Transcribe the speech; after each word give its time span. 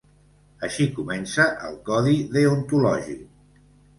Així 0.67 0.85
comença 0.95 1.45
el 1.67 1.77
codi 1.91 2.15
deontològic. 2.37 3.23